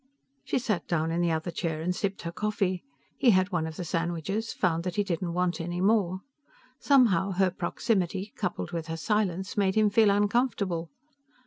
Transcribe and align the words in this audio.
She 0.43 0.57
sat 0.57 0.87
down 0.87 1.11
in 1.11 1.21
the 1.21 1.29
other 1.29 1.51
chair 1.51 1.79
and 1.79 1.95
sipped 1.95 2.23
her 2.23 2.31
coffee. 2.31 2.83
He 3.19 3.29
had 3.29 3.51
one 3.51 3.67
of 3.67 3.75
the 3.75 3.85
sandwiches, 3.85 4.51
found 4.51 4.83
that 4.83 4.95
he 4.95 5.03
didn't 5.03 5.35
want 5.35 5.61
any 5.61 5.79
more. 5.79 6.21
Somehow, 6.79 7.33
her 7.33 7.51
proximity, 7.51 8.33
coupled 8.35 8.71
with 8.71 8.87
her 8.87 8.97
silence, 8.97 9.55
made 9.57 9.75
him 9.75 9.91
feel 9.91 10.09
uncomfortable. 10.09 10.89